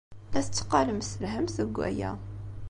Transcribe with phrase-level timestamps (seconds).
[0.33, 2.11] La tetteqqalemt telhamt deg waya.